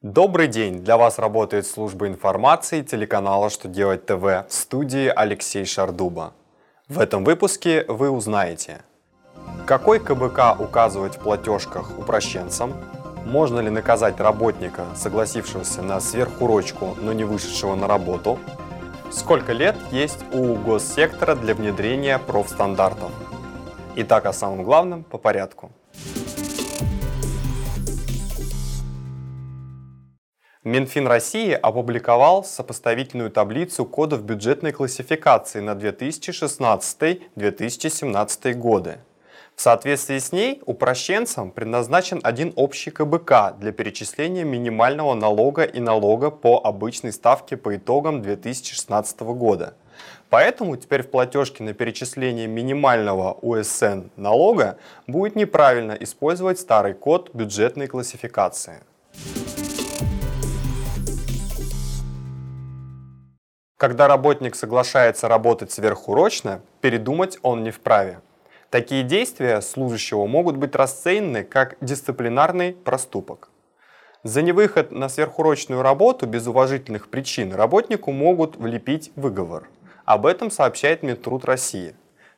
Добрый 0.00 0.46
день! 0.46 0.84
Для 0.84 0.96
вас 0.96 1.18
работает 1.18 1.66
служба 1.66 2.06
информации 2.06 2.82
телеканала 2.82 3.50
«Что 3.50 3.66
делать 3.66 4.06
ТВ» 4.06 4.22
в 4.22 4.46
студии 4.48 5.08
Алексей 5.08 5.64
Шардуба. 5.64 6.34
В 6.86 7.00
этом 7.00 7.24
выпуске 7.24 7.84
вы 7.88 8.08
узнаете, 8.08 8.82
какой 9.66 9.98
КБК 9.98 10.54
указывать 10.56 11.16
в 11.16 11.18
платежках 11.18 11.98
упрощенцам, 11.98 12.74
можно 13.26 13.58
ли 13.58 13.70
наказать 13.70 14.20
работника, 14.20 14.84
согласившегося 14.94 15.82
на 15.82 15.98
сверхурочку, 15.98 16.94
но 17.00 17.12
не 17.12 17.24
вышедшего 17.24 17.74
на 17.74 17.88
работу, 17.88 18.38
сколько 19.10 19.52
лет 19.52 19.74
есть 19.90 20.24
у 20.32 20.54
госсектора 20.54 21.34
для 21.34 21.56
внедрения 21.56 22.20
профстандартов. 22.20 23.10
Итак, 23.96 24.26
о 24.26 24.32
самом 24.32 24.62
главном 24.62 25.02
по 25.02 25.18
порядку. 25.18 25.72
Минфин 30.64 31.06
России 31.06 31.52
опубликовал 31.52 32.42
сопоставительную 32.42 33.30
таблицу 33.30 33.86
кодов 33.86 34.24
бюджетной 34.24 34.72
классификации 34.72 35.60
на 35.60 35.70
2016-2017 35.70 38.54
годы. 38.54 38.98
В 39.54 39.60
соответствии 39.60 40.18
с 40.18 40.32
ней 40.32 40.60
упрощенцам 40.66 41.52
предназначен 41.52 42.18
один 42.24 42.52
общий 42.56 42.90
КБК 42.90 43.54
для 43.58 43.70
перечисления 43.70 44.42
минимального 44.42 45.14
налога 45.14 45.62
и 45.62 45.78
налога 45.78 46.32
по 46.32 46.60
обычной 46.64 47.12
ставке 47.12 47.56
по 47.56 47.76
итогам 47.76 48.20
2016 48.20 49.20
года. 49.20 49.74
Поэтому 50.28 50.76
теперь 50.76 51.04
в 51.04 51.10
платежке 51.10 51.62
на 51.62 51.72
перечисление 51.72 52.48
минимального 52.48 53.38
УСН 53.42 54.08
налога 54.16 54.76
будет 55.06 55.36
неправильно 55.36 55.92
использовать 55.92 56.58
старый 56.58 56.94
код 56.94 57.30
бюджетной 57.32 57.86
классификации. 57.86 58.82
Когда 63.78 64.08
работник 64.08 64.56
соглашается 64.56 65.28
работать 65.28 65.70
сверхурочно, 65.70 66.62
передумать 66.80 67.38
он 67.42 67.62
не 67.62 67.70
вправе. 67.70 68.20
Такие 68.70 69.04
действия 69.04 69.60
служащего 69.60 70.26
могут 70.26 70.56
быть 70.56 70.74
расценены 70.74 71.44
как 71.44 71.76
дисциплинарный 71.80 72.72
проступок. 72.72 73.50
За 74.24 74.42
невыход 74.42 74.90
на 74.90 75.08
сверхурочную 75.08 75.80
работу 75.82 76.26
без 76.26 76.48
уважительных 76.48 77.08
причин 77.08 77.54
работнику 77.54 78.10
могут 78.10 78.56
влепить 78.56 79.12
выговор. 79.14 79.68
Об 80.04 80.26
этом 80.26 80.50
сообщает 80.50 81.04
Минтруд 81.04 81.44
России. 81.44 81.94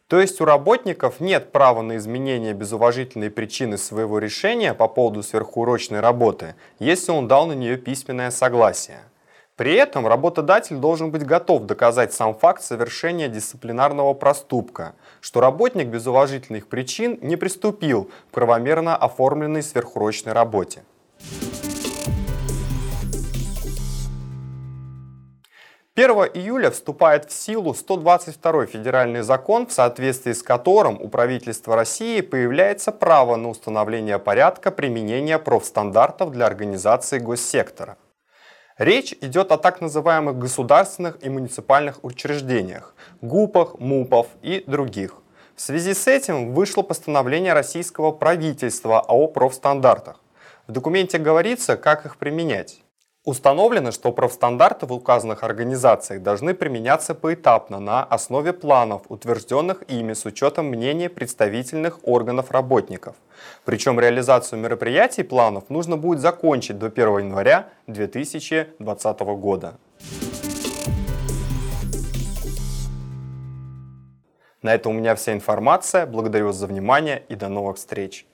То 0.08 0.20
есть 0.20 0.42
у 0.42 0.44
работников 0.44 1.20
нет 1.20 1.52
права 1.52 1.80
на 1.80 1.96
изменение 1.96 2.52
без 2.52 2.72
уважительной 2.72 3.30
причины 3.30 3.78
своего 3.78 4.18
решения 4.18 4.74
по 4.74 4.88
поводу 4.88 5.22
сверхурочной 5.22 6.00
работы, 6.00 6.54
если 6.78 7.12
он 7.12 7.28
дал 7.28 7.46
на 7.46 7.54
нее 7.54 7.78
письменное 7.78 8.30
согласие. 8.30 9.00
При 9.60 9.74
этом 9.74 10.06
работодатель 10.06 10.76
должен 10.76 11.10
быть 11.10 11.26
готов 11.26 11.64
доказать 11.64 12.14
сам 12.14 12.34
факт 12.34 12.62
совершения 12.62 13.28
дисциплинарного 13.28 14.14
проступка, 14.14 14.94
что 15.20 15.42
работник 15.42 15.88
без 15.88 16.06
уважительных 16.06 16.66
причин 16.66 17.18
не 17.20 17.36
приступил 17.36 18.04
к 18.04 18.32
правомерно 18.32 18.96
оформленной 18.96 19.62
сверхурочной 19.62 20.32
работе. 20.32 20.82
Первого 25.92 26.24
июля 26.24 26.70
вступает 26.70 27.30
в 27.30 27.32
силу 27.34 27.74
122 27.74 28.64
федеральный 28.64 29.20
закон, 29.20 29.66
в 29.66 29.72
соответствии 29.72 30.32
с 30.32 30.42
которым 30.42 30.98
у 30.98 31.08
правительства 31.08 31.76
России 31.76 32.22
появляется 32.22 32.92
право 32.92 33.36
на 33.36 33.50
установление 33.50 34.18
порядка 34.18 34.70
применения 34.70 35.38
профстандартов 35.38 36.30
для 36.30 36.46
организации 36.46 37.18
госсектора. 37.18 37.98
Речь 38.80 39.14
идет 39.20 39.52
о 39.52 39.58
так 39.58 39.82
называемых 39.82 40.38
государственных 40.38 41.18
и 41.22 41.28
муниципальных 41.28 42.02
учреждениях, 42.02 42.94
ГУПах, 43.20 43.78
МУПов 43.78 44.28
и 44.40 44.64
других. 44.66 45.16
В 45.54 45.60
связи 45.60 45.92
с 45.92 46.06
этим 46.06 46.54
вышло 46.54 46.80
постановление 46.80 47.52
российского 47.52 48.10
правительства 48.10 49.04
о 49.06 49.26
профстандартах. 49.26 50.18
В 50.66 50.72
документе 50.72 51.18
говорится, 51.18 51.76
как 51.76 52.06
их 52.06 52.16
применять. 52.16 52.80
Установлено, 53.24 53.92
что 53.92 54.12
профстандарты 54.12 54.86
в 54.86 54.92
указанных 54.94 55.44
организациях 55.44 56.22
должны 56.22 56.54
применяться 56.54 57.14
поэтапно 57.14 57.78
на 57.78 58.02
основе 58.02 58.54
планов, 58.54 59.02
утвержденных 59.10 59.82
ими 59.88 60.14
с 60.14 60.24
учетом 60.24 60.68
мнения 60.68 61.10
представительных 61.10 61.98
органов 62.02 62.50
работников. 62.50 63.16
Причем 63.66 64.00
реализацию 64.00 64.58
мероприятий 64.58 65.22
планов 65.22 65.68
нужно 65.68 65.98
будет 65.98 66.20
закончить 66.20 66.78
до 66.78 66.86
1 66.86 67.18
января 67.18 67.68
2020 67.88 69.20
года. 69.20 69.74
На 74.62 74.74
этом 74.74 74.92
у 74.92 74.98
меня 74.98 75.14
вся 75.14 75.34
информация. 75.34 76.06
Благодарю 76.06 76.46
вас 76.46 76.56
за 76.56 76.66
внимание 76.66 77.22
и 77.28 77.34
до 77.34 77.48
новых 77.48 77.76
встреч. 77.76 78.26